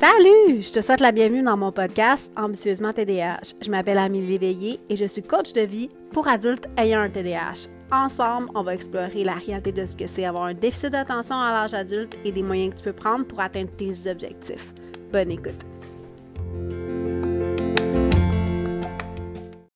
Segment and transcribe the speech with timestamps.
[0.00, 0.62] Salut!
[0.62, 3.52] Je te souhaite la bienvenue dans mon podcast Ambitieusement TDAH.
[3.60, 7.68] Je m'appelle Amélie Léveillé et je suis coach de vie pour adultes ayant un TDAH.
[7.92, 11.52] Ensemble, on va explorer la réalité de ce que c'est avoir un déficit d'attention à
[11.52, 14.72] l'âge adulte et des moyens que tu peux prendre pour atteindre tes objectifs.
[15.12, 15.66] Bonne écoute!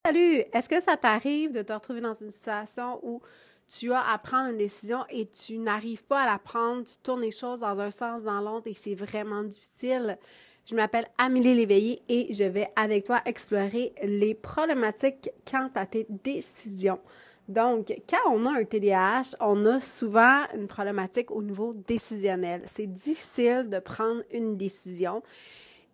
[0.07, 0.45] Salut!
[0.55, 3.21] Est-ce que ça t'arrive de te retrouver dans une situation où
[3.69, 7.23] tu as à prendre une décision et tu n'arrives pas à la prendre, tu tournes
[7.23, 10.19] les choses dans un sens, dans l'autre et c'est vraiment difficile.
[10.67, 16.07] Je m'appelle Amélie Léveillé et je vais avec toi explorer les problématiques quant à tes
[16.09, 17.01] décisions.
[17.49, 22.63] Donc, quand on a un TDAH, on a souvent une problématique au niveau décisionnel.
[22.65, 25.23] C'est difficile de prendre une décision.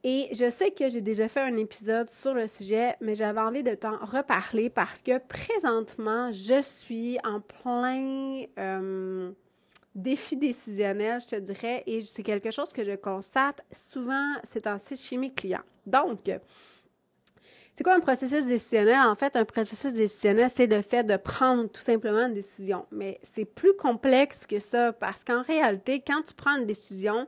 [0.03, 3.63] Et je sais que j'ai déjà fait un épisode sur le sujet, mais j'avais envie
[3.63, 9.31] de t'en reparler parce que présentement, je suis en plein euh,
[9.95, 14.97] défi décisionnel, je te dirais, et c'est quelque chose que je constate souvent c'est temps-ci
[14.97, 15.65] chez mes clients.
[15.85, 16.31] Donc,
[17.75, 18.99] c'est quoi un processus décisionnel?
[19.07, 22.87] En fait, un processus décisionnel, c'est le fait de prendre tout simplement une décision.
[22.91, 27.27] Mais c'est plus complexe que ça parce qu'en réalité, quand tu prends une décision,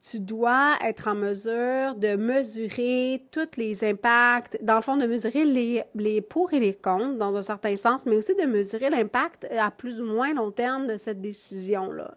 [0.00, 5.44] tu dois être en mesure de mesurer tous les impacts, dans le fond, de mesurer
[5.44, 9.46] les, les pour et les contre dans un certain sens, mais aussi de mesurer l'impact
[9.50, 12.14] à plus ou moins long terme de cette décision-là.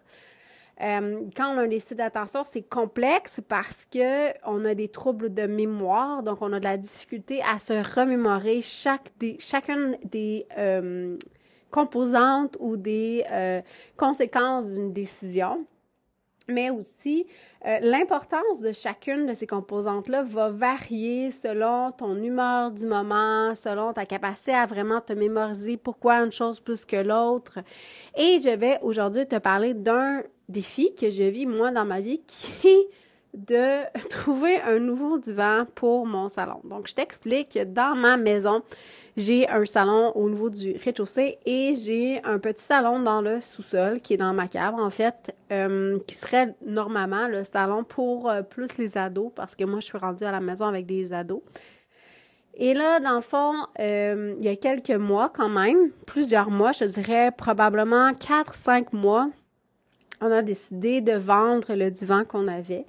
[0.80, 5.46] Euh, quand on a un d'attention, c'est complexe parce que on a des troubles de
[5.46, 11.16] mémoire, donc on a de la difficulté à se remémorer chaque des, chacune des euh,
[11.70, 13.60] composantes ou des euh,
[13.96, 15.66] conséquences d'une décision
[16.48, 17.26] mais aussi
[17.66, 23.92] euh, l'importance de chacune de ces composantes-là va varier selon ton humeur du moment, selon
[23.92, 27.58] ta capacité à vraiment te mémoriser pourquoi une chose plus que l'autre.
[28.16, 32.22] Et je vais aujourd'hui te parler d'un défi que je vis moi dans ma vie
[32.26, 32.88] qui est
[33.34, 36.60] de trouver un nouveau divan pour mon salon.
[36.64, 38.62] Donc, je t'explique, dans ma maison,
[39.16, 44.00] j'ai un salon au niveau du rez-de-chaussée et j'ai un petit salon dans le sous-sol
[44.00, 48.42] qui est dans ma cave, en fait, euh, qui serait normalement le salon pour euh,
[48.42, 51.42] plus les ados parce que moi, je suis rendue à la maison avec des ados.
[52.54, 56.72] Et là, dans le fond, euh, il y a quelques mois quand même, plusieurs mois,
[56.72, 59.30] je dirais probablement 4-5 mois,
[60.20, 62.86] on a décidé de vendre le divan qu'on avait.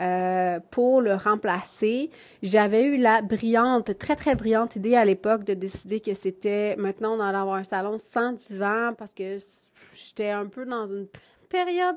[0.00, 2.10] Euh, pour le remplacer.
[2.42, 7.16] J'avais eu la brillante, très très brillante idée à l'époque de décider que c'était maintenant
[7.16, 9.36] on allait avoir un salon sans divan parce que
[9.94, 11.06] j'étais un peu dans une
[11.48, 11.94] période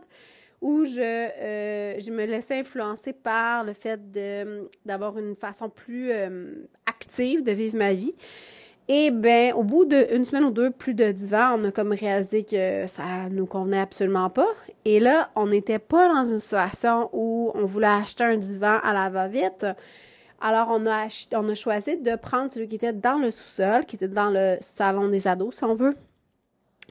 [0.62, 4.00] où je, euh, je me laissais influencer par le fait
[4.86, 8.14] d'avoir une façon plus euh, active de vivre ma vie.
[8.90, 12.46] Et ben, au bout d'une semaine ou deux, plus de divan, on a comme réalisé
[12.46, 14.48] que ça nous convenait absolument pas.
[14.86, 18.94] Et là, on n'était pas dans une situation où on voulait acheter un divan à
[18.94, 19.66] la va-vite.
[20.40, 23.98] Alors, on a, on a choisi de prendre celui qui était dans le sous-sol, qui
[23.98, 25.96] était dans le salon des ados, si on veut,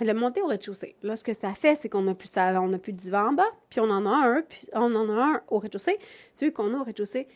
[0.01, 0.97] le monter au rez-de-chaussée.
[1.03, 3.29] Là, ce que ça fait, c'est qu'on n'a plus salon, on n'a plus de divan
[3.29, 5.99] en bas, puis on en a un, puis on en a un au rez-de-chaussée.
[6.35, 7.27] Celui qu'on a au rez-de-chaussée,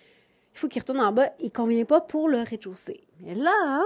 [0.52, 3.04] il faut qu'il retourne en bas, il convient pas pour le rez-de-chaussée.
[3.20, 3.84] Mais là,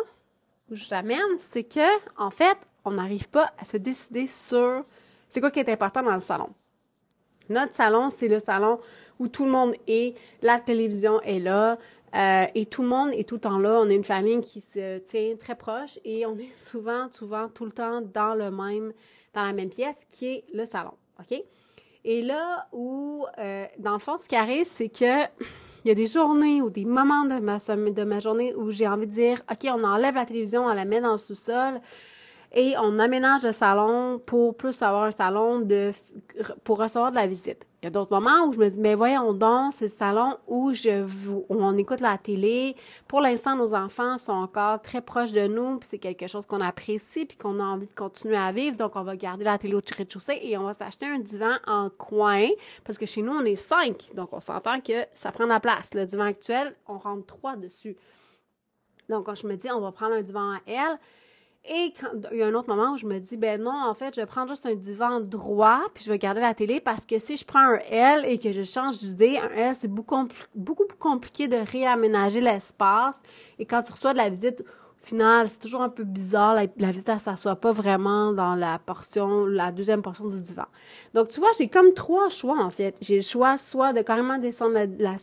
[0.70, 4.84] où j'amène, c'est que, en fait, on n'arrive pas à se décider sur
[5.28, 6.50] c'est quoi qui est important dans le salon.
[7.48, 8.80] Notre salon, c'est le salon
[9.19, 11.78] où tout le monde est, la télévision est là,
[12.14, 13.80] euh, et tout le monde est tout le temps là.
[13.80, 17.64] On est une famille qui se tient très proche et on est souvent, souvent, tout
[17.64, 18.92] le temps dans le même,
[19.34, 20.92] dans la même pièce qui est le salon.
[21.19, 21.42] OK?
[22.04, 25.25] Et là où, euh, dans le fond, ce qui arrive, c'est que
[25.84, 29.12] il y a des journées ou des moments de ma, journée où j'ai envie de
[29.12, 31.80] dire, OK, on enlève la télévision, on la met dans le sous-sol
[32.54, 35.91] et on aménage le salon pour plus avoir un salon de,
[36.62, 37.66] pour recevoir de la visite.
[37.82, 40.38] Il y a d'autres moments où je me dis, mais voyons donc, c'est le salon
[40.47, 42.76] où je où on écoute la télé.
[43.06, 46.62] Pour l'instant, nos enfants sont encore très proches de nous, puis c'est quelque chose qu'on
[46.62, 48.76] apprécie, puis qu'on a envie de continuer à vivre.
[48.76, 51.91] Donc, on va garder la télé au rez-de-chaussée et on va s'acheter un divan en
[51.91, 52.46] coin,
[52.84, 54.12] parce que chez nous, on est cinq.
[54.14, 55.93] Donc, on s'entend que ça prend de la place.
[55.93, 57.96] Le divan actuel, on rentre trois dessus.
[59.11, 60.99] Donc, quand je me dis, on va prendre un divan à elle,
[61.66, 63.94] et quand, il y a un autre moment où je me dis, ben non, en
[63.94, 67.06] fait, je vais prendre juste un divan droit, puis je vais garder la télé parce
[67.06, 70.28] que si je prends un L et que je change d'idée, un L, c'est beaucoup,
[70.55, 73.22] beaucoup plus compliqué de réaménager l'espace.
[73.58, 74.62] Et quand tu reçois de la visite,
[75.04, 76.54] final, c'est toujours un peu bizarre.
[76.54, 80.66] La, la visite, elle s'assoit pas vraiment dans la portion, la deuxième portion du divan.
[81.12, 82.96] Donc, tu vois, j'ai comme trois choix, en fait.
[83.00, 85.14] J'ai le choix soit de carrément descendre la,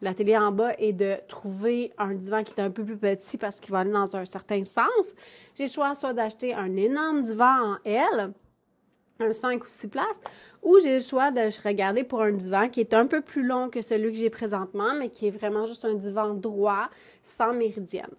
[0.00, 3.36] la, télé en bas et de trouver un divan qui est un peu plus petit
[3.36, 5.14] parce qu'il va aller dans un certain sens.
[5.54, 8.32] J'ai le choix soit d'acheter un énorme divan en L
[9.22, 10.20] un 5 ou 6 places,
[10.62, 13.68] ou j'ai le choix de regarder pour un divan qui est un peu plus long
[13.68, 16.88] que celui que j'ai présentement, mais qui est vraiment juste un divan droit,
[17.22, 18.14] sans méridienne.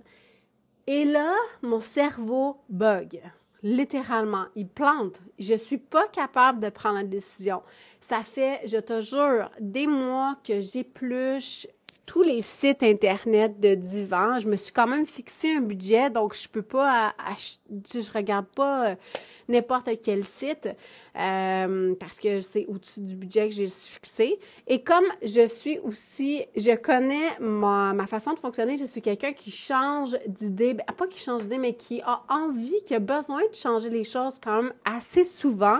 [0.88, 3.22] Et là, mon cerveau bug.
[3.64, 5.22] Littéralement, il plante.
[5.38, 7.62] Je suis pas capable de prendre la décision.
[8.00, 11.68] Ça fait, je te jure, des mois que j'épluche
[12.12, 14.38] tous les sites internet de divan.
[14.38, 17.62] Je me suis quand même fixé un budget, donc je peux pas acheter,
[18.02, 18.96] je regarde pas euh,
[19.48, 20.68] n'importe quel site
[21.18, 24.40] euh, parce que c'est au-dessus du budget que j'ai fixé.
[24.68, 29.32] Et comme je suis aussi, je connais ma, ma façon de fonctionner, je suis quelqu'un
[29.32, 33.40] qui change d'idée, ben, pas qui change d'idée, mais qui a envie, qui a besoin
[33.40, 35.80] de changer les choses quand même assez souvent.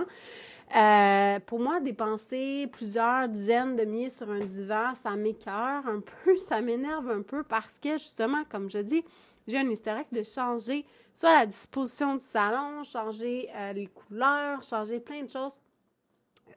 [0.74, 6.36] Euh, pour moi, dépenser plusieurs dizaines de milliers sur un divan, ça m'écœure un peu,
[6.38, 9.04] ça m'énerve un peu parce que justement, comme je dis,
[9.46, 14.98] j'ai un historique de changer soit la disposition du salon, changer euh, les couleurs, changer
[14.98, 15.60] plein de choses.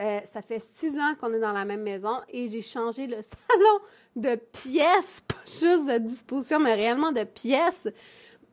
[0.02, 3.18] Euh, ça fait six ans qu'on est dans la même maison et j'ai changé le
[3.22, 3.80] salon
[4.16, 7.90] de pièces, pas juste de disposition, mais réellement de pièces,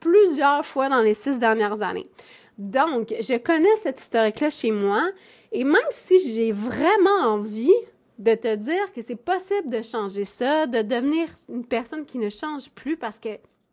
[0.00, 2.08] plusieurs fois dans les six dernières années.
[2.58, 5.08] Donc, je connais cette historique-là chez moi
[5.52, 7.74] et même si j'ai vraiment envie
[8.18, 12.30] de te dire que c'est possible de changer ça, de devenir une personne qui ne
[12.30, 13.30] change plus parce que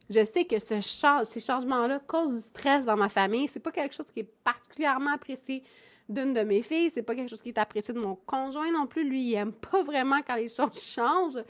[0.09, 0.81] je sais que ce
[1.23, 3.47] ces changements-là causent du stress dans ma famille.
[3.47, 5.63] C'est pas quelque chose qui est particulièrement apprécié
[6.09, 6.89] d'une de mes filles.
[6.91, 9.07] C'est pas quelque chose qui est apprécié de mon conjoint non plus.
[9.07, 11.43] Lui, il aime pas vraiment quand les choses changent.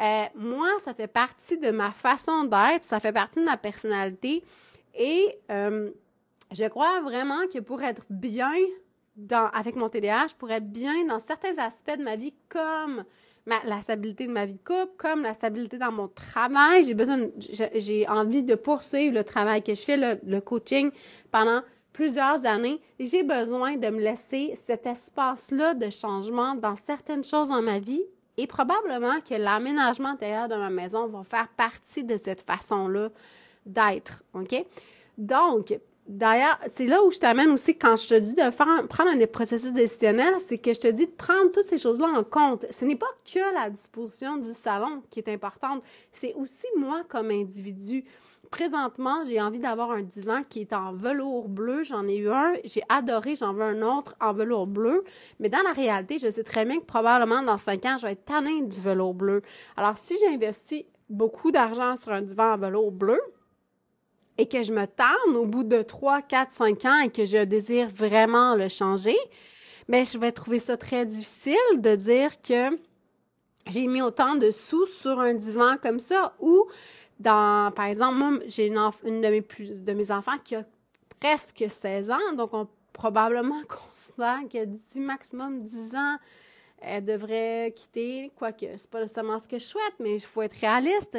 [0.00, 4.42] Euh, moi, ça fait partie de ma façon d'être, ça fait partie de ma personnalité.
[4.94, 5.90] Et euh,
[6.50, 8.52] je crois vraiment que pour être bien
[9.54, 13.04] avec mon TDAH, pour être bien dans certains aspects de ma vie, comme
[13.46, 16.84] la stabilité de ma vie de couple, comme la stabilité dans mon travail.
[16.84, 17.28] J'ai besoin,
[17.74, 20.90] j'ai envie de poursuivre le travail que je fais, le, le coaching
[21.30, 21.62] pendant
[21.92, 22.80] plusieurs années.
[22.98, 28.04] J'ai besoin de me laisser cet espace-là de changement dans certaines choses dans ma vie.
[28.38, 33.10] Et probablement que l'aménagement intérieur de ma maison va faire partie de cette façon-là
[33.66, 34.22] d'être.
[34.32, 34.54] OK?
[35.18, 35.78] Donc,
[36.12, 39.26] D'ailleurs, c'est là où je t'amène aussi quand je te dis de faire, prendre un
[39.26, 42.66] processus décisionnel, c'est que je te dis de prendre toutes ces choses-là en compte.
[42.70, 45.82] Ce n'est pas que la disposition du salon qui est importante,
[46.12, 48.04] c'est aussi moi comme individu.
[48.50, 51.82] Présentement, j'ai envie d'avoir un divan qui est en velours bleu.
[51.82, 55.04] J'en ai eu un, j'ai adoré, j'en veux un autre en velours bleu.
[55.40, 58.12] Mais dans la réalité, je sais très bien que probablement dans cinq ans, je vais
[58.12, 59.40] être tannée du velours bleu.
[59.78, 63.18] Alors, si j'investis beaucoup d'argent sur un divan en velours bleu,
[64.38, 67.44] et que je me tente au bout de 3, 4, 5 ans et que je
[67.44, 69.16] désire vraiment le changer,
[69.88, 72.78] mais je vais trouver ça très difficile de dire que
[73.68, 76.66] j'ai mis autant de sous sur un divan comme ça ou
[77.20, 78.74] dans, par exemple, moi, j'ai une,
[79.20, 79.44] de, mes
[79.76, 80.64] de mes enfants qui a
[81.20, 86.16] presque 16 ans, donc on probablement considère a dit maximum 10 ans,
[86.80, 90.58] elle devrait quitter, quoique c'est pas nécessairement ce que je souhaite, mais il faut être
[90.58, 91.16] réaliste.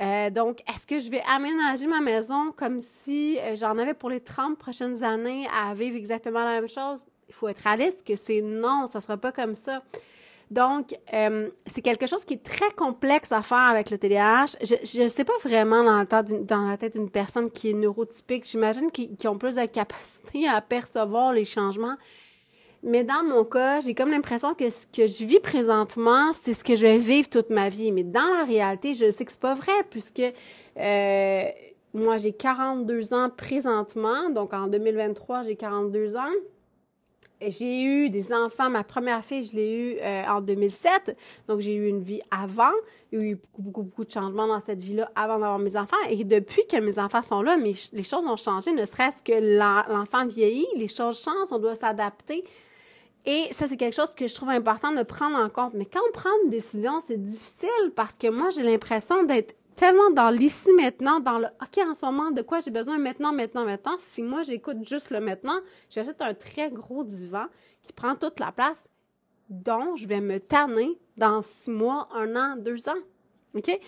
[0.00, 4.08] Euh, donc, est-ce que je vais aménager ma maison comme si euh, j'en avais pour
[4.08, 7.00] les 30 prochaines années à vivre exactement la même chose?
[7.28, 9.82] Il faut être réaliste que c'est non, ça ne sera pas comme ça.
[10.50, 14.56] Donc, euh, c'est quelque chose qui est très complexe à faire avec le TDAH.
[14.62, 18.46] Je ne sais pas vraiment dans, dans la tête d'une personne qui est neurotypique.
[18.50, 21.96] J'imagine qu'ils ont plus de capacité à percevoir les changements.
[22.82, 26.64] Mais dans mon cas, j'ai comme l'impression que ce que je vis présentement, c'est ce
[26.64, 27.92] que je vais vivre toute ma vie.
[27.92, 30.22] Mais dans la réalité, je sais que c'est pas vrai puisque
[30.78, 31.44] euh,
[31.92, 34.30] moi, j'ai 42 ans présentement.
[34.30, 36.32] Donc, en 2023, j'ai 42 ans.
[37.42, 38.70] J'ai eu des enfants.
[38.70, 41.16] Ma première fille, je l'ai eue euh, en 2007.
[41.48, 42.72] Donc, j'ai eu une vie avant.
[43.12, 45.96] Il y a eu beaucoup, beaucoup, de changements dans cette vie-là avant d'avoir mes enfants.
[46.08, 48.72] Et depuis que mes enfants sont là, mais les choses ont changé.
[48.72, 52.44] Ne serait-ce que l'enfant vieillit, les choses changent, on doit s'adapter.
[53.26, 55.74] Et ça, c'est quelque chose que je trouve important de prendre en compte.
[55.74, 60.10] Mais quand on prend une décision, c'est difficile parce que moi, j'ai l'impression d'être tellement
[60.10, 63.64] dans l'ici maintenant, dans le OK en ce moment, de quoi j'ai besoin maintenant, maintenant,
[63.64, 63.96] maintenant.
[63.98, 65.58] Si moi, j'écoute juste le maintenant,
[65.90, 67.46] j'achète un très gros divan
[67.82, 68.88] qui prend toute la place,
[69.48, 73.00] dont je vais me tanner dans six mois, un an, deux ans.
[73.54, 73.80] OK?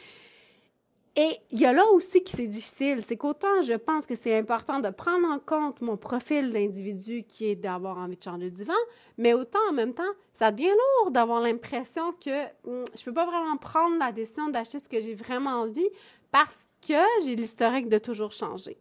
[1.15, 4.39] Et il y a là aussi qui c'est difficile, c'est qu'autant je pense que c'est
[4.39, 8.57] important de prendre en compte mon profil d'individu qui est d'avoir envie de changer de
[8.57, 8.73] divan,
[9.19, 10.71] mais autant en même temps, ça devient
[11.03, 15.01] lourd d'avoir l'impression que hmm, je peux pas vraiment prendre la décision d'acheter ce que
[15.01, 15.89] j'ai vraiment envie
[16.31, 16.95] parce que
[17.27, 18.79] j'ai l'historique de toujours changer.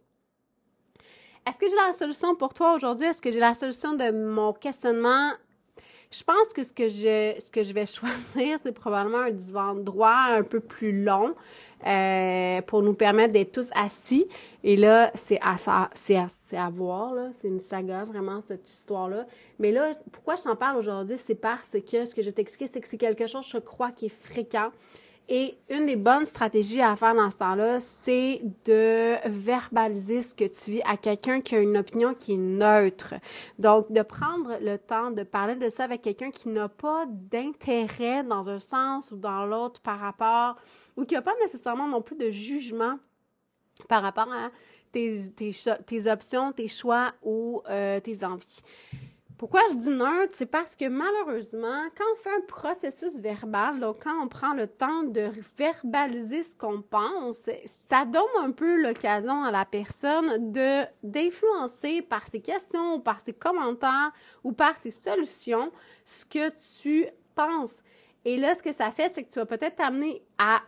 [1.46, 3.08] Est-ce que j'ai la solution pour toi aujourd'hui?
[3.08, 5.32] Est-ce que j'ai la solution de mon questionnement
[6.12, 9.76] Je pense que ce que je, ce que je vais choisir, c'est probablement un divan
[9.76, 11.34] droit un peu plus long
[11.88, 14.28] euh, pour nous permettre d'être tous assis.
[14.64, 15.56] Et là, c'est à,
[15.94, 17.30] c'est à, c'est à voir, là.
[17.32, 19.26] C'est une saga, vraiment, cette histoire-là.
[19.58, 21.18] Mais là, pourquoi je t'en parle aujourd'hui?
[21.18, 24.08] C'est parce que ce que je t'explique, c'est que c'est quelque chose, je crois, qui
[24.08, 24.72] est fréquent
[25.30, 30.44] et une des bonnes stratégies à faire dans ce temps-là, c'est de verbaliser ce que
[30.44, 33.14] tu vis à quelqu'un qui a une opinion qui est neutre.
[33.58, 38.24] Donc, de prendre le temps de parler de ça avec quelqu'un qui n'a pas d'intérêt
[38.24, 40.58] dans un sens ou dans l'autre par rapport,
[40.98, 42.98] ou qui n'a pas nécessairement non plus de jugement
[43.88, 44.50] par rapport à
[44.92, 48.62] tes, options, tes choix ou euh, tes envies.
[49.42, 50.34] Pourquoi je dis neutre?
[50.36, 55.02] C'est parce que malheureusement, quand on fait un processus verbal, quand on prend le temps
[55.02, 62.04] de verbaliser ce qu'on pense, ça donne un peu l'occasion à la personne de d'influencer
[62.04, 64.12] par ses questions, ou par ses commentaires
[64.44, 65.72] ou par ses solutions
[66.06, 66.52] ce que
[66.84, 67.82] tu penses.
[68.26, 70.62] Et là, ce que ça fait, c'est que tu vas peut-être t'amener à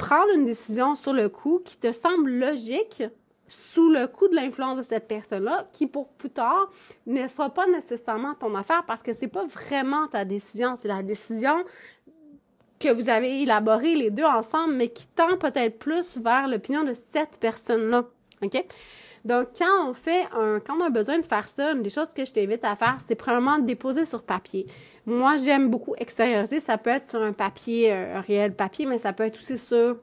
[0.00, 3.04] prendre une décision sur le coup qui te semble logique,
[3.48, 6.70] sous le coup de l'influence de cette personne-là, qui pour plus tard
[7.06, 11.02] ne fera pas nécessairement ton affaire parce que c'est pas vraiment ta décision, c'est la
[11.02, 11.64] décision
[12.78, 16.92] que vous avez élaborée les deux ensemble, mais qui tend peut-être plus vers l'opinion de
[16.92, 18.04] cette personne-là.
[18.42, 18.64] OK?
[19.24, 22.14] Donc, quand on fait un, quand on a besoin de faire ça, une des choses
[22.14, 24.66] que je t'invite à faire, c'est premièrement de déposer sur papier.
[25.06, 26.60] Moi, j'aime beaucoup extérioriser.
[26.60, 29.58] Ça peut être sur un papier, euh, un réel papier, mais ça peut être aussi
[29.58, 29.96] sur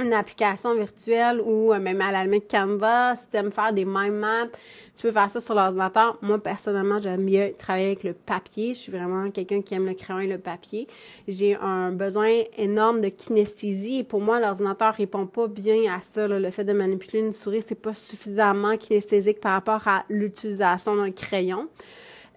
[0.00, 3.84] une application virtuelle ou euh, même à la limite Canva, si tu aimes faire des
[3.84, 4.48] mind maps,
[4.96, 6.18] tu peux faire ça sur l'ordinateur.
[6.22, 8.74] Moi, personnellement, j'aime mieux travailler avec le papier.
[8.74, 10.86] Je suis vraiment quelqu'un qui aime le crayon et le papier.
[11.28, 16.26] J'ai un besoin énorme de kinesthésie et pour moi, l'ordinateur répond pas bien à ça.
[16.28, 21.10] Le fait de manipuler une souris, c'est pas suffisamment kinesthésique par rapport à l'utilisation d'un
[21.10, 21.68] crayon.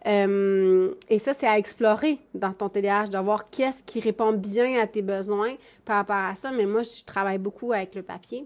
[0.05, 4.79] Euh, et ça, c'est à explorer dans ton TDAH, de voir qu'est-ce qui répond bien
[4.81, 5.55] à tes besoins
[5.85, 6.51] par rapport à ça.
[6.51, 8.45] Mais moi, je travaille beaucoup avec le papier.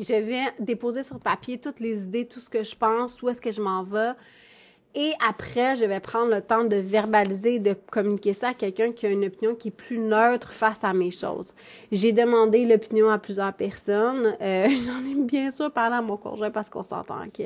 [0.00, 3.40] Je vais déposer sur papier toutes les idées, tout ce que je pense, où est-ce
[3.40, 4.12] que je m'en vais.
[4.96, 9.06] Et après, je vais prendre le temps de verbaliser, de communiquer ça à quelqu'un qui
[9.06, 11.52] a une opinion qui est plus neutre face à mes choses.
[11.90, 14.36] J'ai demandé l'opinion à plusieurs personnes.
[14.40, 17.42] Euh, J'en ai bien sûr parlé à mon conjoint parce qu'on s'entend que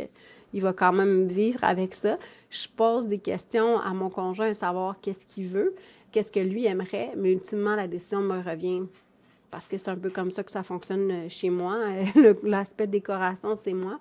[0.52, 2.18] il va quand même vivre avec ça.
[2.50, 5.74] Je pose des questions à mon conjoint à savoir qu'est-ce qu'il veut,
[6.12, 8.82] qu'est-ce que lui aimerait, mais ultimement, la décision me revient
[9.50, 11.78] parce que c'est un peu comme ça que ça fonctionne chez moi.
[12.42, 13.98] L'aspect décoration, c'est moi.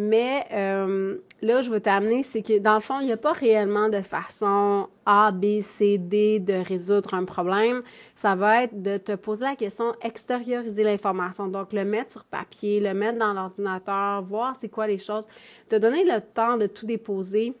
[0.00, 3.32] Mais euh, là, je veux t'amener, c'est que dans le fond, il n'y a pas
[3.32, 7.82] réellement de façon A, B, C, D de résoudre un problème.
[8.14, 11.48] Ça va être de te poser la question, extérioriser l'information.
[11.48, 15.26] Donc, le mettre sur papier, le mettre dans l'ordinateur, voir c'est quoi les choses,
[15.68, 17.52] te donner le temps de tout déposer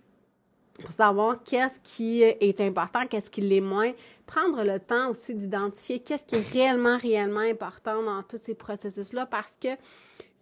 [0.80, 3.90] pour savoir qu'est-ce qui est important, qu'est-ce qui l'est moins,
[4.26, 9.26] prendre le temps aussi d'identifier qu'est-ce qui est réellement, réellement important dans tous ces processus-là
[9.26, 9.70] parce que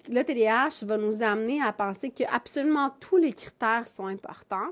[0.09, 4.71] le TDAH va nous amener à penser que absolument tous les critères sont importants,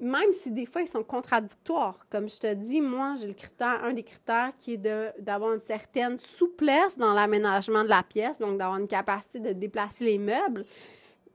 [0.00, 1.98] même si des fois ils sont contradictoires.
[2.10, 5.58] Comme je te dis, moi, j'ai le critère, un des critères qui est d'avoir une
[5.58, 10.64] certaine souplesse dans l'aménagement de la pièce, donc d'avoir une capacité de déplacer les meubles.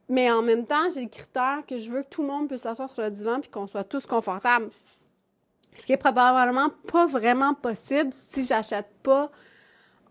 [0.10, 2.62] Mais en même temps, j'ai le critère que je veux que tout le monde puisse
[2.62, 4.70] s'asseoir sur le divan puis qu'on soit tous confortables.
[5.76, 9.32] Ce qui est probablement pas vraiment possible si j'achète pas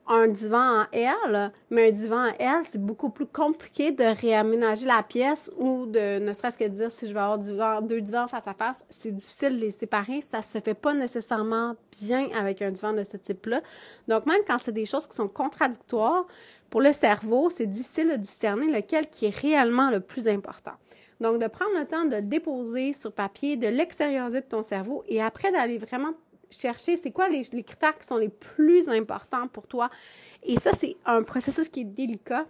[0.08, 4.86] un divan en L, mais un divan en L, c'est beaucoup plus compliqué de réaménager
[4.86, 8.48] la pièce ou de ne serait-ce que dire si je vais avoir deux divans face
[8.48, 12.70] à face, c'est difficile de les séparer, ça se fait pas nécessairement bien avec un
[12.70, 13.62] divan de ce type-là.
[14.08, 16.26] Donc même quand c'est des choses qui sont contradictoires,
[16.68, 20.72] pour le cerveau, c'est difficile de discerner lequel qui est réellement le plus important.
[21.20, 25.22] Donc, de prendre le temps de déposer sur papier, de l'extérioriser de ton cerveau et
[25.22, 26.14] après d'aller vraiment
[26.52, 29.90] chercher c'est quoi les, critères qui sont les plus importants pour toi?
[30.42, 32.46] Et ça, c'est un processus qui est délicat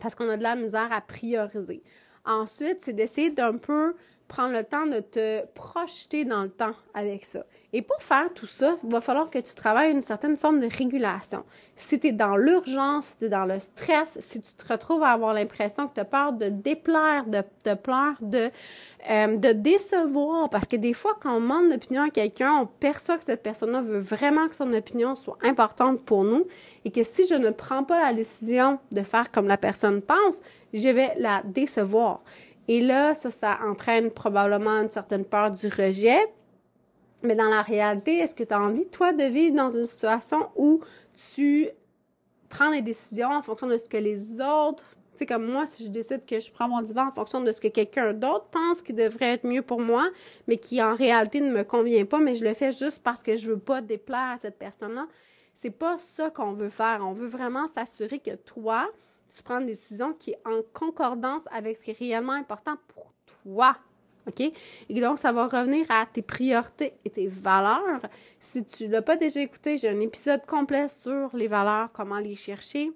[0.00, 1.82] parce qu'on a de la misère à prioriser.
[2.24, 3.94] Ensuite, c'est d'essayer d'un peu
[4.28, 7.44] prendre le temps de te projeter dans le temps avec ça.
[7.72, 10.68] Et pour faire tout ça, il va falloir que tu travailles une certaine forme de
[10.72, 11.44] régulation.
[11.74, 15.02] Si tu es dans l'urgence, si tu es dans le stress, si tu te retrouves
[15.02, 17.42] à avoir l'impression que tu as peur de déplaire, de,
[17.74, 18.50] pleurer, de,
[19.10, 23.18] euh, de décevoir, parce que des fois, quand on demande l'opinion à quelqu'un, on perçoit
[23.18, 26.46] que cette personne-là veut vraiment que son opinion soit importante pour nous
[26.84, 30.40] et que si je ne prends pas la décision de faire comme la personne pense,
[30.72, 32.22] je vais la décevoir.
[32.68, 36.18] Et là, ça, entraîne probablement une certaine peur du rejet.
[37.22, 40.48] Mais dans la réalité, est-ce que tu as envie, toi, de vivre dans une situation
[40.56, 40.80] où
[41.34, 41.68] tu
[42.48, 45.84] prends des décisions en fonction de ce que les autres Tu sais, comme moi, si
[45.84, 48.82] je décide que je prends mon divan en fonction de ce que quelqu'un d'autre pense
[48.82, 50.10] qui devrait être mieux pour moi,
[50.48, 53.36] mais qui en réalité ne me convient pas, mais je le fais juste parce que
[53.36, 55.06] je veux pas déplaire à cette personne-là,
[55.54, 57.00] c'est pas ça qu'on veut faire.
[57.02, 58.88] On veut vraiment s'assurer que toi,
[59.34, 63.12] tu prends une décision qui est en concordance avec ce qui est réellement important pour
[63.42, 63.76] toi.
[64.26, 64.40] OK?
[64.88, 68.00] Et donc, ça va revenir à tes priorités et tes valeurs.
[68.38, 72.36] Si tu l'as pas déjà écouté, j'ai un épisode complet sur les valeurs, comment les
[72.36, 72.92] chercher.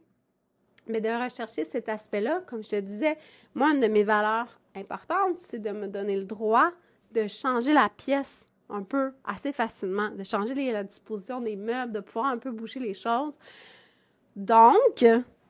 [0.87, 3.18] Mais de rechercher cet aspect-là, comme je te disais,
[3.54, 6.71] moi, une de mes valeurs importantes, c'est de me donner le droit
[7.12, 12.00] de changer la pièce un peu assez facilement, de changer la disposition des meubles, de
[12.00, 13.38] pouvoir un peu bouger les choses.
[14.37, 15.04] Donc,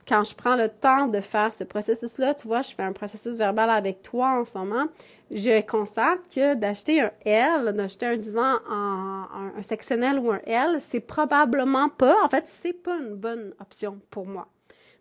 [0.08, 3.36] quand je prends le temps de faire ce processus-là, tu vois, je fais un processus
[3.36, 4.86] verbal avec toi en ce moment,
[5.30, 10.80] je constate que d'acheter un L, d'acheter un divan en un, sectionnel ou un L,
[10.80, 14.48] c'est probablement pas, en fait, c'est pas une bonne option pour moi.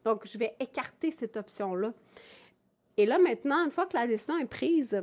[0.03, 1.93] Donc, je vais écarter cette option-là.
[2.97, 5.01] Et là, maintenant, une fois que la décision est prise,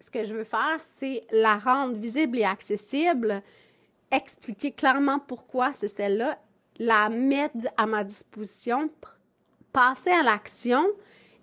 [0.00, 3.42] ce que je veux faire, c'est la rendre visible et accessible,
[4.10, 6.38] expliquer clairement pourquoi c'est celle-là,
[6.78, 8.90] la mettre à ma disposition,
[9.72, 10.84] passer à l'action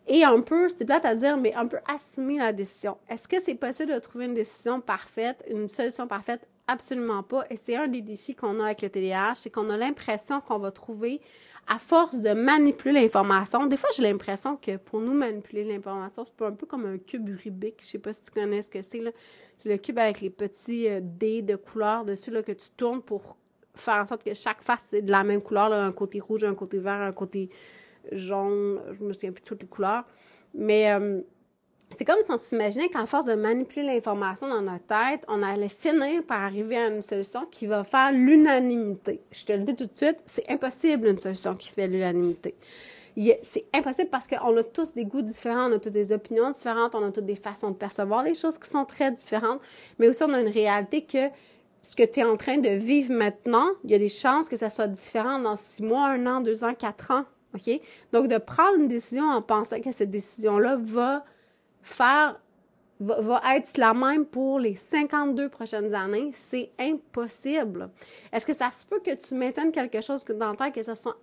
[0.07, 2.97] et un peu, c'est plate à dire, mais un peu assumer la décision.
[3.09, 6.45] Est-ce que c'est possible de trouver une décision parfaite, une solution parfaite?
[6.67, 7.45] Absolument pas.
[7.49, 10.59] Et c'est un des défis qu'on a avec le TDAH, c'est qu'on a l'impression qu'on
[10.59, 11.21] va trouver
[11.67, 16.45] à force de manipuler l'information, des fois, j'ai l'impression que pour nous manipuler l'information, c'est
[16.45, 17.81] un peu comme un cube Rubik.
[17.81, 19.01] Je sais pas si tu connais ce que c'est.
[19.55, 23.01] C'est le cube avec les petits euh, dés de couleur dessus, là, que tu tournes
[23.01, 23.37] pour
[23.75, 26.55] faire en sorte que chaque face, c'est de la même couleur, un côté rouge, un
[26.55, 27.49] côté vert, un côté
[28.11, 28.81] jaune.
[28.91, 30.03] Je me souviens plus de toutes les couleurs.
[30.53, 30.91] Mais...
[30.91, 31.21] Euh,
[31.95, 35.69] c'est comme si on s'imaginait qu'en force de manipuler l'information dans notre tête, on allait
[35.69, 39.21] finir par arriver à une solution qui va faire l'unanimité.
[39.31, 42.55] Je te le dis tout de suite, c'est impossible une solution qui fait l'unanimité.
[43.43, 46.95] C'est impossible parce qu'on a tous des goûts différents, on a tous des opinions différentes,
[46.95, 49.61] on a toutes des façons de percevoir les choses qui sont très différentes,
[49.99, 51.29] mais aussi on a une réalité que
[51.83, 54.55] ce que tu es en train de vivre maintenant, il y a des chances que
[54.55, 57.25] ça soit différent dans six mois, un an, deux ans, quatre ans.
[57.53, 57.79] OK?
[58.11, 61.23] Donc, de prendre une décision en pensant que cette décision-là va
[61.83, 62.39] faire
[62.99, 67.89] va, être la même pour les 52 prochaines années, c'est impossible.
[68.31, 70.95] Est-ce que ça se peut que tu maintiennes quelque chose dans le temps, que ce
[70.95, 71.17] soit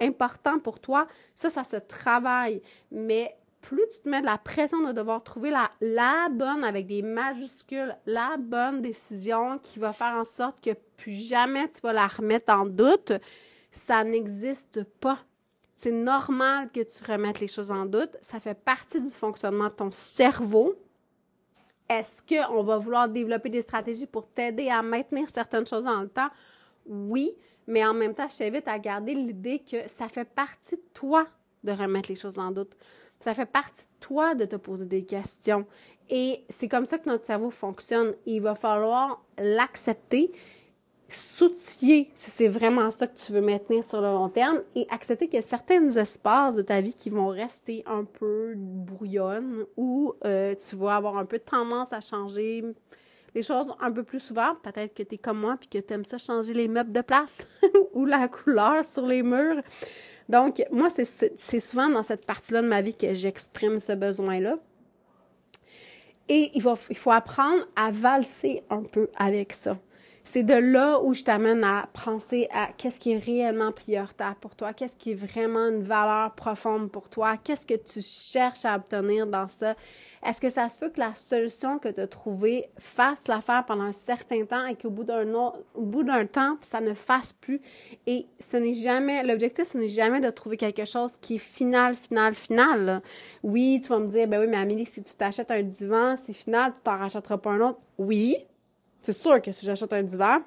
[0.00, 1.08] important pour toi?
[1.34, 2.62] Ça, ça se travaille.
[2.92, 6.86] Mais plus tu te mets de la pression de devoir trouver la, la bonne, avec
[6.86, 11.92] des majuscules, la bonne décision qui va faire en sorte que plus jamais tu vas
[11.92, 13.12] la remettre en doute,
[13.72, 15.18] ça n'existe pas.
[15.74, 18.16] C'est normal que tu remettes les choses en doute.
[18.20, 20.76] Ça fait partie du fonctionnement de ton cerveau.
[21.88, 26.08] Est-ce qu'on va vouloir développer des stratégies pour t'aider à maintenir certaines choses dans le
[26.08, 26.30] temps?
[26.86, 27.32] Oui,
[27.66, 31.26] mais en même temps, je t'invite à garder l'idée que ça fait partie de toi
[31.64, 32.76] de remettre les choses en doute.
[33.20, 35.66] Ça fait partie de toi de te poser des questions.
[36.08, 38.14] Et c'est comme ça que notre cerveau fonctionne.
[38.26, 40.32] Il va falloir l'accepter
[41.08, 45.26] s'outiller si c'est vraiment ça que tu veux maintenir sur le long terme et accepter
[45.26, 50.14] qu'il y a certains espaces de ta vie qui vont rester un peu brouillonnes ou
[50.24, 52.64] euh, tu vas avoir un peu tendance à changer
[53.34, 54.56] les choses un peu plus souvent.
[54.62, 57.02] Peut-être que tu es comme moi puis que tu aimes ça changer les meubles de
[57.02, 57.46] place
[57.92, 59.62] ou la couleur sur les murs.
[60.28, 64.58] Donc, moi, c'est souvent dans cette partie-là de ma vie que j'exprime ce besoin-là.
[66.28, 69.78] Et il, faut apprendre à valser un peu avec ça
[70.26, 74.56] c'est de là où je t'amène à penser à qu'est-ce qui est réellement prioritaire pour
[74.56, 78.74] toi, qu'est-ce qui est vraiment une valeur profonde pour toi, qu'est-ce que tu cherches à
[78.74, 79.76] obtenir dans ça.
[80.26, 83.84] Est-ce que ça se peut que la solution que tu as trouvée fasse l'affaire pendant
[83.84, 85.32] un certain temps et qu'au bout d'un
[85.74, 87.60] au bout d'un temps, ça ne fasse plus?
[88.08, 91.94] Et ce n'est jamais, l'objectif, ce n'est jamais de trouver quelque chose qui est final,
[91.94, 93.00] final, final.
[93.44, 96.32] Oui, tu vas me dire, ben oui, mais Amélie, si tu t'achètes un divan, c'est
[96.32, 97.78] final, tu t'en rachèteras pas un autre.
[97.98, 98.36] Oui,
[99.06, 100.38] c'est sûr que si j'achète un divan,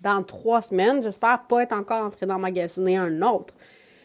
[0.00, 3.54] dans trois semaines, j'espère pas être encore entré dans magasiner un autre.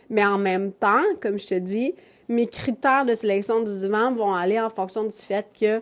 [0.09, 1.93] Mais en même temps, comme je te dis,
[2.27, 5.81] mes critères de sélection du divan vont aller en fonction du fait que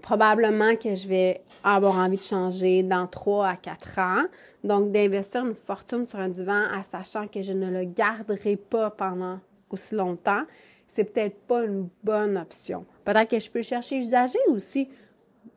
[0.00, 4.24] probablement que je vais avoir envie de changer dans trois à quatre ans.
[4.64, 8.88] Donc, d'investir une fortune sur un divan en sachant que je ne le garderai pas
[8.88, 10.44] pendant aussi longtemps,
[10.88, 12.86] c'est peut-être pas une bonne option.
[13.04, 14.88] Peut-être que je peux chercher usager aussi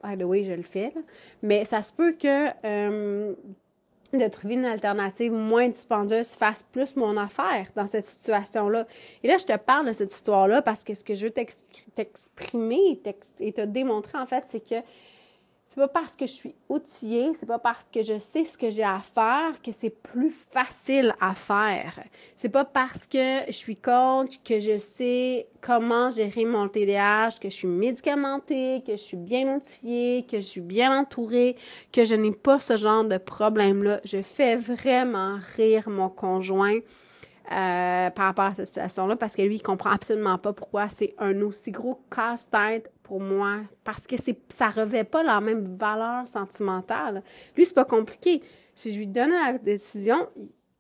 [0.04, 0.94] by the je le fais.
[1.42, 3.34] Mais ça se peut que euh,
[4.18, 8.86] de trouver une alternative moins dispendieuse fasse plus mon affaire dans cette situation-là.
[9.24, 11.34] Et là, je te parle de cette histoire-là parce que ce que je veux
[11.96, 13.02] t'exprimer
[13.39, 14.76] et te démontrer, en fait, c'est que
[15.74, 18.70] c'est pas parce que je suis outillée, c'est pas parce que je sais ce que
[18.70, 22.00] j'ai à faire que c'est plus facile à faire.
[22.36, 27.50] C'est pas parce que je suis coach que je sais comment gérer mon TDAH, que
[27.50, 31.56] je suis médicamentée, que je suis bien outillée, que je suis bien entourée,
[31.92, 34.00] que je n'ai pas ce genre de problème-là.
[34.04, 36.78] Je fais vraiment rire mon conjoint.
[37.52, 41.14] Euh, par rapport à cette situation-là parce que lui, il comprend absolument pas pourquoi c'est
[41.18, 46.28] un aussi gros casse-tête pour moi parce que c'est ça revêt pas la même valeur
[46.28, 47.22] sentimentale.
[47.56, 48.42] Lui, c'est pas compliqué.
[48.74, 50.28] Si je lui donnais la décision,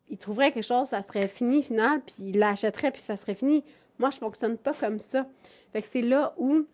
[0.09, 3.63] il, trouverait quelque chose, ça serait fini final, puis il l'achèterait, puis ça serait fini.
[3.99, 5.27] Moi, je fonctionne pas comme ça.
[5.71, 6.65] Fait c'est là où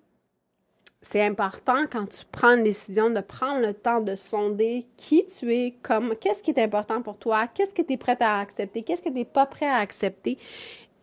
[1.02, 5.54] c'est important quand tu prends une décision de prendre le temps de sonder qui tu
[5.54, 8.84] es, comme qu'est-ce qui est important pour toi, qu'est-ce que tu es prête à accepter,
[8.84, 10.38] qu'est-ce que tu n'es pas prêt à accepter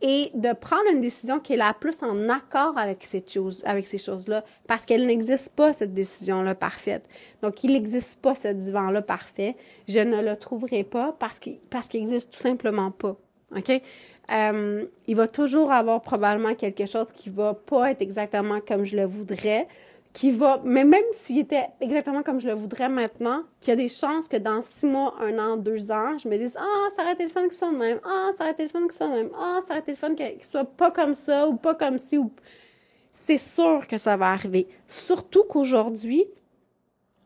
[0.02, 3.86] et de prendre une décision qui est la plus en accord avec cette chose, avec
[3.86, 7.08] ces choses-là, parce qu'elle n'existe pas cette décision-là parfaite.
[7.42, 9.56] Donc, il n'existe pas ce divan-là parfait.
[9.88, 13.16] Je ne le trouverai pas parce qu'il parce qu'il existe tout simplement pas.
[13.56, 13.80] OK?
[14.32, 18.96] Euh, il va toujours avoir probablement quelque chose qui va pas être exactement comme je
[18.96, 19.68] le voudrais,
[20.16, 23.76] qui va, mais même s'il était exactement comme je le voudrais maintenant, qu'il y a
[23.76, 27.02] des chances que dans six mois, un an, deux ans, je me dise, ah, ça
[27.02, 28.92] aurait été le fun qu'il soit de même, ah, ça aurait été le fun qu'il
[28.92, 31.56] soit de même, ah, ça aurait été le fun qu'il soit pas comme ça ou
[31.56, 32.32] pas comme ci ou.
[33.12, 34.68] C'est sûr que ça va arriver.
[34.88, 36.24] Surtout qu'aujourd'hui,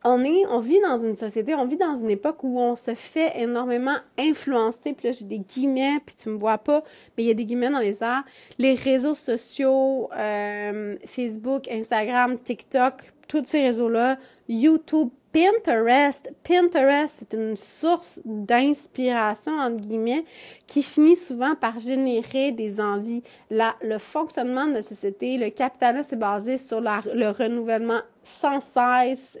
[0.03, 2.95] on est, on vit dans une société, on vit dans une époque où on se
[2.95, 4.93] fait énormément influencer.
[4.93, 6.83] Puis là, j'ai des guillemets, puis tu me vois pas,
[7.15, 8.23] mais il y a des guillemets dans les airs.
[8.57, 14.17] Les réseaux sociaux, euh, Facebook, Instagram, TikTok, tous ces réseaux-là,
[14.49, 16.31] YouTube, Pinterest.
[16.43, 20.25] Pinterest, c'est une source d'inspiration, entre guillemets,
[20.67, 23.23] qui finit souvent par générer des envies.
[23.49, 29.39] La, le fonctionnement de la société, le capitalisme est basé sur le renouvellement sans cesse,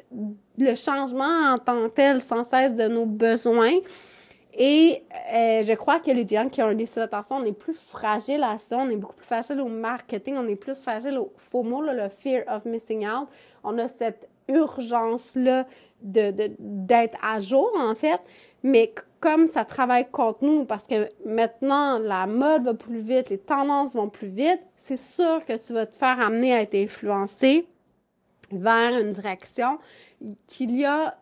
[0.57, 3.79] le changement en tant que tel sans cesse de nos besoins.
[4.53, 7.73] Et euh, je crois que les gens qui ont un déficit d'attention, on est plus
[7.73, 11.31] fragile à ça, on est beaucoup plus fragile au marketing, on est plus fragile au
[11.37, 13.29] faux mot, le fear of missing out.
[13.63, 15.65] On a cette urgence-là
[16.01, 18.19] de, d'être à jour, en fait.
[18.63, 23.37] Mais comme ça travaille contre nous, parce que maintenant, la mode va plus vite, les
[23.37, 27.67] tendances vont plus vite, c'est sûr que tu vas te faire amener à être influencé
[28.51, 29.79] vers une direction
[30.47, 31.17] qu'il y a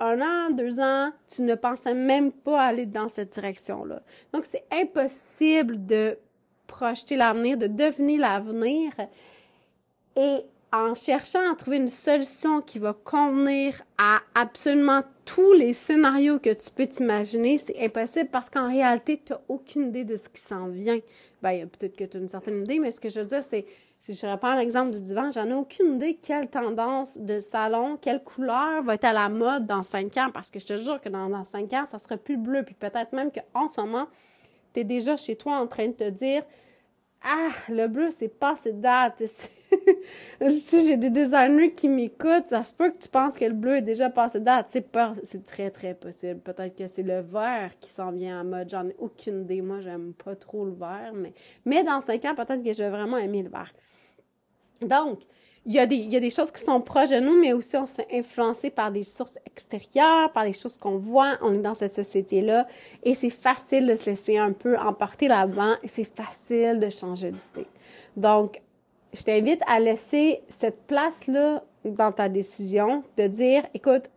[0.00, 4.02] un an, deux ans, tu ne pensais même pas aller dans cette direction-là.
[4.32, 6.18] Donc, c'est impossible de
[6.66, 8.92] projeter l'avenir, de devenir l'avenir.
[10.16, 16.40] Et en cherchant à trouver une solution qui va convenir à absolument tous les scénarios
[16.40, 20.28] que tu peux t'imaginer, c'est impossible parce qu'en réalité, tu n'as aucune idée de ce
[20.28, 20.98] qui s'en vient.
[21.42, 23.64] Ben, peut-être que tu as une certaine idée, mais ce que je veux dire, c'est
[24.00, 28.24] si je reprends l'exemple du divan, j'en ai aucune idée quelle tendance de salon, quelle
[28.24, 31.08] couleur va être à la mode dans cinq ans, parce que je te jure que
[31.08, 34.08] dans, cinq ans, ça sera plus bleu, puis peut-être même qu'en ce moment,
[34.74, 36.42] tu es déjà chez toi en train de te dire
[37.26, 39.22] Ah, le bleu, c'est pas cette date.
[40.48, 43.76] si j'ai des designers qui m'écoutent, ça se peut que tu penses que le bleu
[43.76, 44.66] est déjà passé date.
[44.68, 44.86] C'est
[45.22, 46.40] c'est très, très possible.
[46.40, 48.68] Peut-être que c'est le vert qui s'en vient en mode.
[48.68, 49.62] J'en ai aucune idée.
[49.62, 51.32] Moi, j'aime pas trop le vert, mais,
[51.64, 53.72] mais dans cinq ans, peut-être que je vais vraiment aimer le vert.
[54.82, 55.20] Donc,
[55.66, 57.54] il y, a des, il y a des choses qui sont proches de nous, mais
[57.54, 61.38] aussi on se fait influencer par des sources extérieures, par les choses qu'on voit.
[61.40, 62.66] On est dans cette société-là
[63.02, 67.30] et c'est facile de se laisser un peu emporter là-dedans et c'est facile de changer
[67.30, 67.66] d'idée.
[68.16, 68.60] Donc,
[69.14, 74.10] je t'invite à laisser cette place-là dans ta décision, de dire, écoute,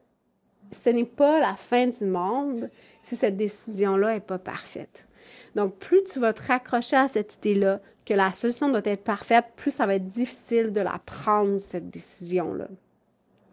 [0.72, 2.70] ce n'est pas la fin du monde
[3.04, 5.08] si cette décision-là n'est pas parfaite.
[5.56, 9.46] Donc, plus tu vas te raccrocher à cette idée-là, que la solution doit être parfaite,
[9.58, 12.68] plus ça va être difficile de la prendre, cette décision-là.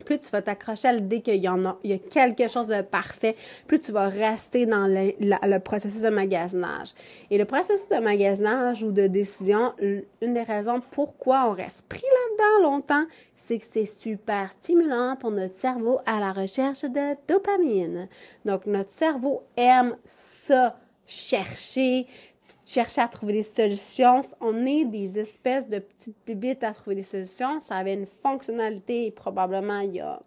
[0.05, 2.69] Plus tu vas t'accrocher à l'idée qu'il y en a, il y a quelque chose
[2.69, 3.37] de parfait,
[3.67, 6.93] plus tu vas rester dans le, processus de magasinage.
[7.31, 12.03] Et le processus de magasinage ou de décision, une des raisons pourquoi on reste pris
[12.03, 18.09] là-dedans longtemps, c'est que c'est super stimulant pour notre cerveau à la recherche de dopamine.
[18.45, 22.07] Donc, notre cerveau aime ça, chercher,
[22.67, 24.21] chercher à trouver des solutions.
[24.41, 27.61] On est des espèces de petites bibites à trouver des solutions.
[27.61, 30.21] Ça avait une fonctionnalité probablement il y a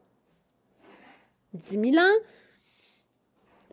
[1.54, 2.18] 10 000 ans.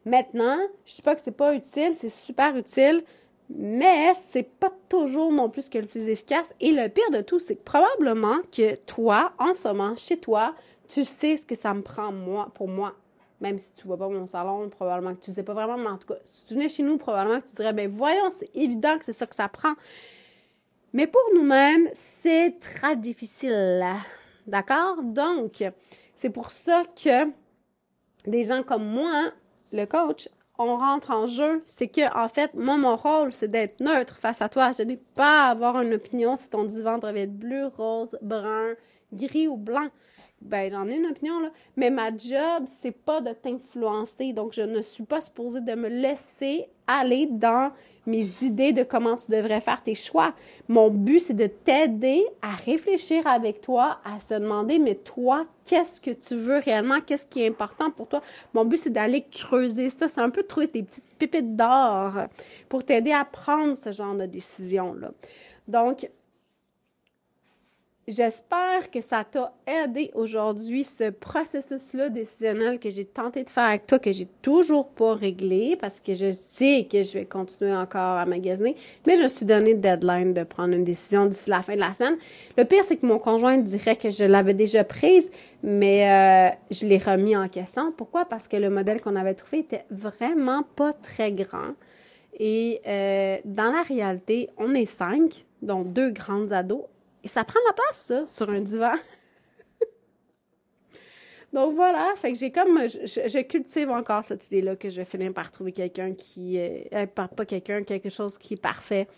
[0.05, 3.03] Maintenant, je dis pas que c'est pas utile, c'est super utile,
[3.49, 6.55] mais c'est pas toujours non plus que le plus efficace.
[6.61, 10.55] Et le pire de tout, c'est que probablement que toi, en ce moment, chez toi,
[10.89, 12.95] tu sais ce que ça me prend moi, pour moi
[13.41, 15.99] même si tu vois pas mon salon, probablement que tu sais pas vraiment, mais en
[15.99, 18.99] tout cas, si tu venais chez nous, probablement que tu dirais, ben voyons, c'est évident
[18.99, 19.75] que c'est ça que ça prend.
[20.93, 23.85] Mais pour nous-mêmes, c'est très difficile.
[24.47, 25.03] D'accord?
[25.03, 25.65] Donc,
[26.15, 27.31] c'est pour ça que
[28.27, 29.33] des gens comme moi,
[29.73, 33.81] le coach, on rentre en jeu, c'est que en fait, moi, mon rôle, c'est d'être
[33.81, 34.71] neutre face à toi.
[34.71, 38.75] Je n'ai pas à avoir une opinion si ton divan devrait être bleu, rose, brun,
[39.13, 39.89] gris ou blanc
[40.45, 44.63] ben j'en ai une opinion là, mais ma job c'est pas de t'influencer, donc je
[44.63, 47.73] ne suis pas supposée de me laisser aller dans
[48.07, 50.35] mes idées de comment tu devrais faire tes choix.
[50.69, 56.01] Mon but c'est de t'aider à réfléchir avec toi, à se demander mais toi qu'est-ce
[56.01, 58.21] que tu veux réellement, qu'est-ce qui est important pour toi?
[58.53, 62.13] Mon but c'est d'aller creuser ça, c'est un peu trouver tes petites pépites d'or
[62.69, 65.11] pour t'aider à prendre ce genre de décision là.
[65.67, 66.11] Donc
[68.07, 73.87] J'espère que ça t'a aidé aujourd'hui, ce processus-là décisionnel que j'ai tenté de faire avec
[73.87, 78.19] toi, que j'ai toujours pas réglé parce que je sais que je vais continuer encore
[78.19, 81.77] à magasiner, mais je me suis donné deadline de prendre une décision d'ici la fin
[81.77, 82.19] de la semaine.
[82.59, 85.31] Le pire, c'est que mon conjoint dirait que je l'avais déjà prise,
[85.63, 87.91] mais euh, je l'ai remis en question.
[87.97, 88.27] Pourquoi?
[88.27, 91.73] Parce que le modèle qu'on avait trouvé était vraiment pas très grand.
[92.39, 96.83] Et euh, dans la réalité, on est cinq, dont deux grandes ados,
[97.25, 98.93] et ça prend la place, ça, sur un divan.
[101.55, 105.33] Donc voilà, fait que j'ai comme, je, cultive encore cette idée-là que je vais finir
[105.33, 109.09] par trouver quelqu'un qui, euh, pas quelqu'un, quelque chose qui est parfait.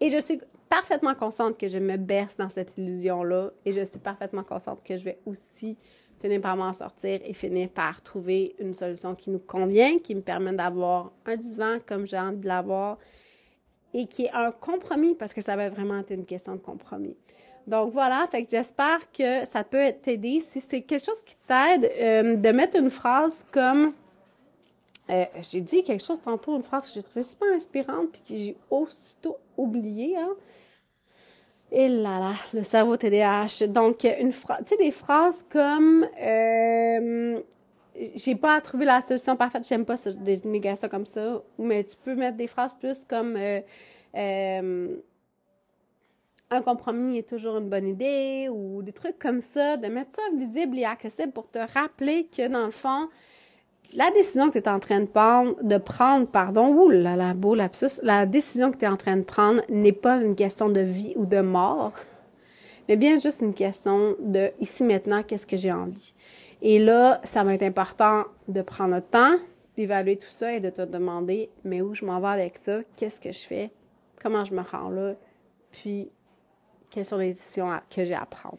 [0.00, 3.98] Et je suis parfaitement consciente que je me berce dans cette illusion-là et je suis
[3.98, 5.76] parfaitement consciente que je vais aussi
[6.20, 10.22] finir par m'en sortir et finir par trouver une solution qui nous convient, qui me
[10.22, 12.98] permet d'avoir un divan comme j'ai envie de l'avoir,
[13.94, 17.16] et qui est un compromis parce que ça va vraiment être une question de compromis.
[17.66, 20.40] Donc voilà, fait que j'espère que ça peut t'aider.
[20.40, 23.92] Si c'est quelque chose qui t'aide, euh, de mettre une phrase comme
[25.10, 28.34] euh, j'ai dit quelque chose tantôt, une phrase que j'ai trouvée super inspirante puis que
[28.40, 30.16] j'ai aussitôt oublié.
[30.16, 30.30] Hein?
[31.72, 33.66] Et là là, le cerveau TDAH.
[33.68, 37.40] Donc, une phrase, tu sais, des phrases comme euh,
[38.14, 41.84] j'ai pas à trouver la solution parfaite, j'aime pas ça, dénégager ça comme ça, mais
[41.84, 43.60] tu peux mettre des phrases plus comme euh,
[44.16, 44.96] euh,
[46.50, 50.22] un compromis est toujours une bonne idée ou des trucs comme ça, de mettre ça
[50.36, 53.08] visible et accessible pour te rappeler que dans le fond,
[53.92, 57.34] la décision que tu es en train de prendre, de prendre, pardon, ouh là là,
[57.34, 60.68] beau lapsus, la décision que tu es en train de prendre n'est pas une question
[60.68, 61.92] de vie ou de mort,
[62.88, 66.14] mais bien juste une question de ici maintenant, qu'est-ce que j'ai envie.
[66.62, 69.34] Et là, ça va être important de prendre le temps,
[69.76, 72.80] d'évaluer tout ça et de te demander, mais où je m'en vais avec ça?
[72.96, 73.70] Qu'est-ce que je fais?
[74.22, 75.14] Comment je me rends là?
[75.70, 76.10] Puis,
[76.90, 78.58] quelles sont les décisions que j'ai à prendre?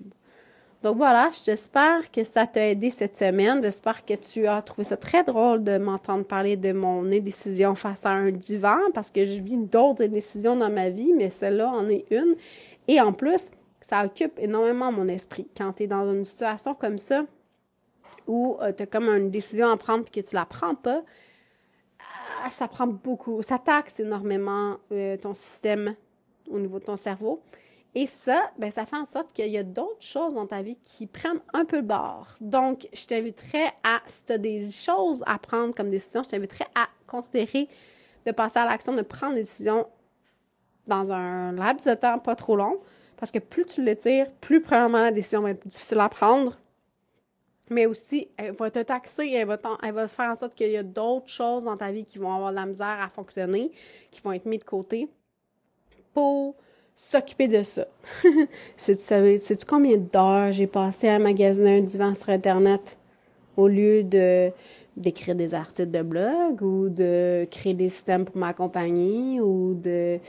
[0.81, 3.61] Donc voilà, j'espère que ça t'a aidé cette semaine.
[3.61, 8.03] J'espère que tu as trouvé ça très drôle de m'entendre parler de mon indécision face
[8.03, 11.87] à un divan parce que je vis d'autres décisions dans ma vie, mais celle-là en
[11.87, 12.35] est une.
[12.87, 15.47] Et en plus, ça occupe énormément mon esprit.
[15.55, 17.25] Quand tu es dans une situation comme ça,
[18.27, 21.03] où euh, tu as comme une décision à prendre et que tu la prends pas,
[22.43, 25.95] ah, ça prend beaucoup, ça taxe énormément euh, ton système
[26.49, 27.41] au niveau de ton cerveau.
[27.93, 30.77] Et ça, ben, ça fait en sorte qu'il y a d'autres choses dans ta vie
[30.77, 32.35] qui prennent un peu le bord.
[32.39, 36.67] Donc, je t'inviterais à, si tu as des choses à prendre comme décision, je t'inviterais
[36.73, 37.67] à considérer
[38.25, 39.87] de passer à l'action, de prendre des décisions
[40.87, 42.79] dans un laps de temps pas trop long.
[43.17, 46.57] Parce que plus tu l'étires, plus probablement la décision va être difficile à prendre
[47.71, 50.77] mais aussi, elle va te taxer, elle va, elle va faire en sorte qu'il y
[50.77, 53.71] a d'autres choses dans ta vie qui vont avoir de la misère à fonctionner,
[54.11, 55.07] qui vont être mises de côté
[56.13, 56.55] pour
[56.93, 57.87] s'occuper de ça.
[58.75, 62.97] Sais-tu combien d'heures j'ai passé à magasiner un divan sur Internet
[63.55, 64.51] au lieu de
[64.97, 70.19] d'écrire des articles de blog ou de créer des systèmes pour ma compagnie ou de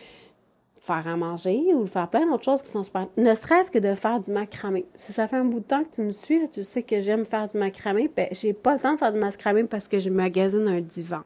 [0.82, 3.06] faire à manger ou faire plein d'autres choses qui sont super.
[3.16, 4.84] Ne serait-ce que de faire du macramé.
[4.96, 7.24] Si ça fait un bout de temps que tu me suis, tu sais que j'aime
[7.24, 10.10] faire du macramé, ben j'ai pas le temps de faire du macramé parce que je
[10.10, 11.22] magasine un divan.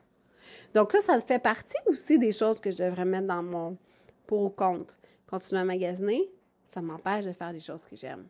[0.74, 3.78] Donc là, ça fait partie aussi des choses que je devrais mettre dans mon
[4.26, 4.94] pour ou contre.
[5.26, 6.28] Continuer à magasiner,
[6.66, 8.26] ça m'empêche de faire des choses que j'aime.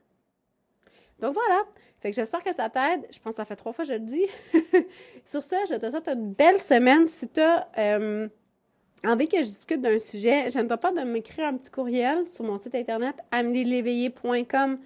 [1.19, 1.65] Donc voilà.
[1.99, 3.05] Fait que j'espère que ça t'aide.
[3.11, 4.27] Je pense que ça fait trois fois que je le dis.
[5.25, 7.05] Sur ce, je te souhaite une belle semaine.
[7.09, 8.29] Si tu as euh,
[9.09, 12.27] envie que je discute d'un sujet, je ne dois pas de m'écrire un petit courriel
[12.27, 14.79] sur mon site internet amelieléveillé.com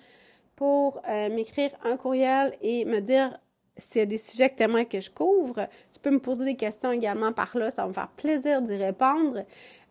[0.57, 3.39] pour euh, m'écrire un courriel et me dire
[3.77, 5.67] s'il y a des sujets que tu aimerais que je couvre.
[5.93, 8.77] Tu peux me poser des questions également par là, ça va me faire plaisir d'y
[8.77, 9.45] répondre.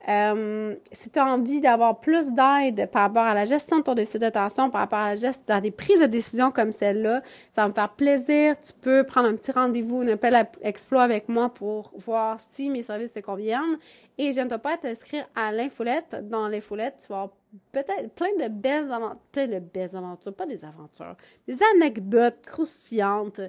[0.07, 3.95] Euh, si tu as envie d'avoir plus d'aide par rapport à la gestion de ton
[3.95, 7.21] déficit d'attention, par rapport à la gestion à des prises de décision comme celle-là,
[7.53, 8.55] ça va me faire plaisir.
[8.61, 12.69] Tu peux prendre un petit rendez-vous, un appel à exploit avec moi pour voir si
[12.69, 13.77] mes services te conviennent.
[14.17, 16.15] Et je ne pas t'inscrire à l'infolette.
[16.29, 17.35] Dans l'infolette, tu vas avoir
[17.71, 21.15] peut-être plein de belles aventures, plein de belles aventures, pas des aventures,
[21.47, 23.41] des anecdotes croustillantes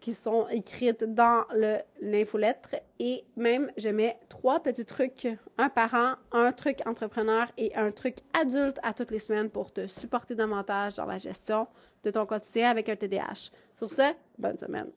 [0.00, 1.44] qui sont écrites dans
[2.00, 2.76] l'infolettre.
[2.98, 7.90] Et même, je mets trois petits trucs, un par an, un truc entrepreneur et un
[7.92, 11.66] truc adulte à toutes les semaines pour te supporter davantage dans la gestion
[12.02, 13.50] de ton quotidien avec un TDAH.
[13.76, 14.90] Sur ce, bonne semaine.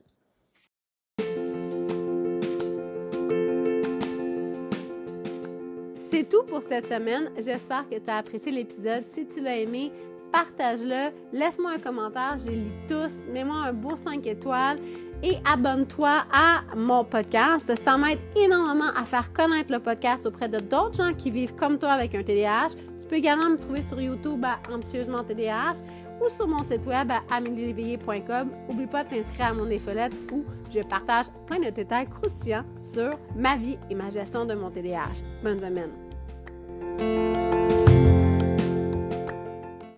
[6.13, 7.31] C'est tout pour cette semaine.
[7.39, 9.03] J'espère que tu as apprécié l'épisode.
[9.07, 9.91] Si tu l'as aimé,
[10.33, 14.79] partage-le, laisse-moi un commentaire, je les lis tous, mets-moi un beau 5 étoiles
[15.21, 17.73] et abonne-toi à mon podcast.
[17.75, 21.77] Ça m'aide énormément à faire connaître le podcast auprès de d'autres gens qui vivent comme
[21.77, 22.75] toi avec un TDAH.
[22.99, 25.83] Tu peux également me trouver sur YouTube à Ambitieusement TDAH
[26.19, 28.49] ou sur mon site web à amélieléveillé.com.
[28.67, 30.43] N'oublie pas de t'inscrire à mon infolette où
[30.73, 35.21] je partage plein de détails croustillants sur ma vie et ma gestion de mon TDAH.
[35.43, 37.42] Bonne semaine!